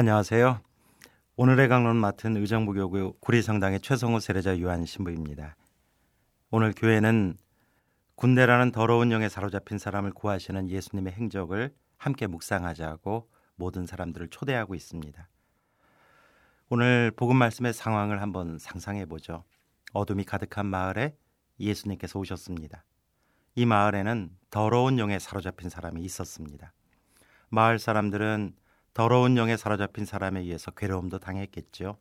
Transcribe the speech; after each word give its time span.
안녕하세요. 0.00 0.60
오늘의 1.34 1.66
강론 1.66 1.96
맡은 1.96 2.36
의정부교구 2.36 3.14
구리성당의 3.18 3.80
최성호 3.80 4.20
세례자 4.20 4.56
유한 4.58 4.86
신부입니다. 4.86 5.56
오늘 6.52 6.72
교회는 6.72 7.36
군대라는 8.14 8.70
더러운 8.70 9.10
영에 9.10 9.28
사로잡힌 9.28 9.76
사람을 9.78 10.12
구하시는 10.12 10.70
예수님의 10.70 11.14
행적을 11.14 11.74
함께 11.96 12.28
묵상하자고 12.28 13.28
모든 13.56 13.86
사람들을 13.86 14.28
초대하고 14.28 14.76
있습니다. 14.76 15.28
오늘 16.68 17.10
복음 17.16 17.34
말씀의 17.34 17.72
상황을 17.74 18.22
한번 18.22 18.56
상상해 18.60 19.04
보죠. 19.04 19.42
어둠이 19.94 20.22
가득한 20.22 20.66
마을에 20.66 21.16
예수님께서 21.58 22.20
오셨습니다. 22.20 22.84
이 23.56 23.66
마을에는 23.66 24.30
더러운 24.50 25.00
영에 25.00 25.18
사로잡힌 25.18 25.68
사람이 25.68 26.02
있었습니다. 26.02 26.72
마을 27.48 27.80
사람들은 27.80 28.54
더러운 28.98 29.36
영에 29.36 29.56
사로잡힌 29.56 30.04
사람에 30.04 30.40
의해서 30.40 30.72
괴로움도 30.72 31.20
당했겠죠. 31.20 31.98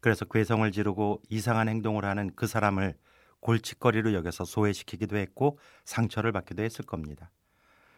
그래서 0.00 0.26
괴성을 0.26 0.70
지르고 0.70 1.22
이상한 1.30 1.66
행동을 1.66 2.04
하는 2.04 2.30
그 2.36 2.46
사람을 2.46 2.94
골칫거리로 3.40 4.12
여겨서 4.12 4.44
소외시키기도 4.44 5.16
했고 5.16 5.58
상처를 5.86 6.30
받기도 6.32 6.62
했을 6.62 6.84
겁니다. 6.84 7.30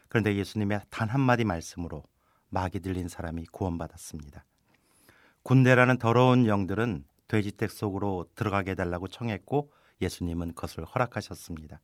그런데 0.07 0.37
예수님의 0.37 0.83
단 0.89 1.09
한마디 1.09 1.43
말씀으로 1.43 2.05
막이 2.47 2.79
들린 2.79 3.09
사람이 3.09 3.47
구원받았습니다. 3.47 4.45
군대라는 5.43 5.97
더러운 5.97 6.47
영들은 6.47 7.03
돼지떼 7.27 7.67
속으로 7.67 8.29
들어가게 8.35 8.71
해달라고 8.71 9.09
청했고 9.09 9.69
예수님은 9.99 10.53
그것을 10.53 10.85
허락하셨습니다. 10.85 11.81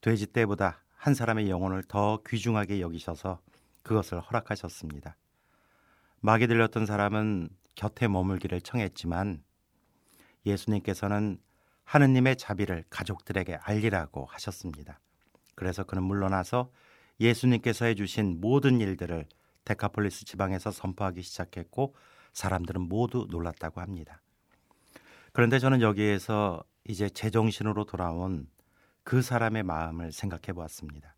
돼지떼보다 0.00 0.82
한 0.96 1.12
사람의 1.12 1.50
영혼을 1.50 1.82
더 1.82 2.22
귀중하게 2.26 2.80
여기셔서 2.80 3.42
그것을 3.88 4.20
허락하셨습니다. 4.20 5.16
막이 6.20 6.46
들렸던 6.46 6.84
사람은 6.84 7.48
곁에 7.74 8.06
머물기를 8.06 8.60
청했지만 8.60 9.42
예수님께서는 10.44 11.38
하느님의 11.84 12.36
자비를 12.36 12.84
가족들에게 12.90 13.56
알리라고 13.62 14.26
하셨습니다. 14.26 15.00
그래서 15.54 15.84
그는 15.84 16.02
물러나서 16.02 16.70
예수님께서 17.18 17.86
해주신 17.86 18.42
모든 18.42 18.80
일들을 18.82 19.26
데카폴리스 19.64 20.26
지방에서 20.26 20.70
선포하기 20.70 21.22
시작했고 21.22 21.94
사람들은 22.34 22.82
모두 22.82 23.26
놀랐다고 23.30 23.80
합니다. 23.80 24.20
그런데 25.32 25.58
저는 25.58 25.80
여기에서 25.80 26.62
이제 26.84 27.08
제정신으로 27.08 27.86
돌아온 27.86 28.48
그 29.02 29.22
사람의 29.22 29.62
마음을 29.62 30.12
생각해 30.12 30.52
보았습니다. 30.52 31.14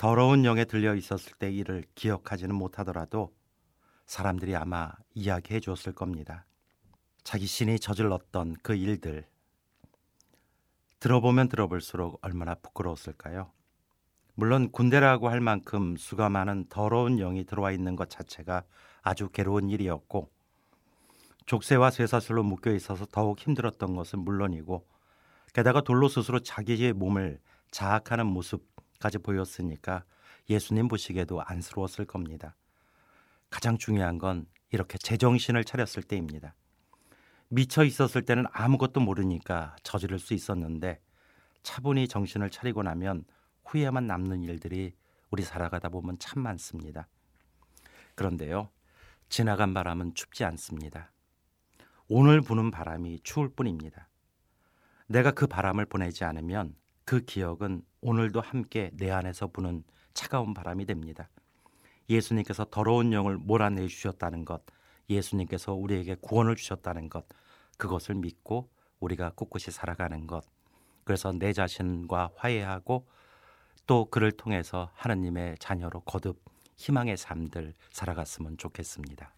더러운 0.00 0.46
영에 0.46 0.64
들려 0.64 0.94
있었을 0.94 1.34
때 1.34 1.52
일을 1.52 1.84
기억하지는 1.94 2.54
못하더라도 2.54 3.34
사람들이 4.06 4.56
아마 4.56 4.92
이야기해 5.12 5.60
주었을 5.60 5.92
겁니다. 5.92 6.46
자기 7.22 7.44
신이 7.44 7.78
저질렀던 7.78 8.56
그 8.62 8.74
일들. 8.74 9.26
들어보면 11.00 11.50
들어볼수록 11.50 12.18
얼마나 12.22 12.54
부끄러웠을까요? 12.54 13.52
물론 14.36 14.70
군대라고 14.72 15.28
할 15.28 15.42
만큼 15.42 15.98
수가 15.98 16.30
많은 16.30 16.68
더러운 16.70 17.18
영이 17.18 17.44
들어와 17.44 17.70
있는 17.70 17.94
것 17.94 18.08
자체가 18.08 18.62
아주 19.02 19.28
괴로운 19.28 19.68
일이었고 19.68 20.30
족쇄와 21.44 21.90
쇠사슬로 21.90 22.42
묶여 22.42 22.72
있어서 22.72 23.04
더욱 23.04 23.38
힘들었던 23.38 23.94
것은 23.94 24.20
물론이고 24.20 24.82
게다가 25.52 25.82
돌로 25.82 26.08
스스로 26.08 26.38
자기의 26.38 26.94
몸을 26.94 27.38
자학하는 27.70 28.24
모습 28.24 28.69
까지 29.00 29.18
보였으니까 29.18 30.04
예수님 30.48 30.86
보시기에도 30.86 31.42
안쓰러웠을 31.42 32.04
겁니다. 32.04 32.54
가장 33.48 33.78
중요한 33.78 34.18
건 34.18 34.46
이렇게 34.70 34.98
제정신을 34.98 35.64
차렸을 35.64 36.04
때입니다. 36.04 36.54
미쳐 37.48 37.82
있었을 37.84 38.22
때는 38.22 38.44
아무것도 38.52 39.00
모르니까 39.00 39.74
저지를 39.82 40.20
수 40.20 40.34
있었는데 40.34 41.00
차분히 41.64 42.06
정신을 42.06 42.50
차리고 42.50 42.84
나면 42.84 43.24
후회만 43.64 44.06
남는 44.06 44.44
일들이 44.44 44.94
우리 45.30 45.42
살아가다 45.42 45.88
보면 45.88 46.18
참 46.18 46.42
많습니다. 46.42 47.08
그런데요, 48.14 48.70
지나간 49.28 49.74
바람은 49.74 50.14
춥지 50.14 50.44
않습니다. 50.44 51.12
오늘 52.08 52.40
부는 52.40 52.70
바람이 52.70 53.20
추울 53.22 53.48
뿐입니다. 53.48 54.08
내가 55.06 55.30
그 55.30 55.46
바람을 55.46 55.86
보내지 55.86 56.24
않으면 56.24 56.74
그 57.10 57.24
기억은 57.24 57.82
오늘도 58.02 58.40
함께 58.40 58.92
내 58.94 59.10
안에서 59.10 59.48
부는 59.48 59.82
차가운 60.14 60.54
바람이 60.54 60.86
됩니다. 60.86 61.28
예수님께서 62.08 62.66
더러운 62.70 63.12
영을 63.12 63.36
몰아내 63.36 63.88
주셨다는 63.88 64.44
것, 64.44 64.62
예수님께서 65.08 65.74
우리에게 65.74 66.14
구원을 66.20 66.54
주셨다는 66.54 67.08
것, 67.08 67.26
그것을 67.78 68.14
믿고 68.14 68.70
우리가 69.00 69.30
꿋꿋이 69.30 69.72
살아가는 69.72 70.28
것. 70.28 70.44
그래서 71.02 71.32
내 71.32 71.52
자신과 71.52 72.30
화해하고 72.36 73.08
또 73.88 74.04
그를 74.04 74.30
통해서 74.30 74.92
하느님의 74.94 75.56
자녀로 75.58 76.02
거듭 76.02 76.40
희망의 76.76 77.16
삶들 77.16 77.74
살아갔으면 77.90 78.56
좋겠습니다. 78.56 79.34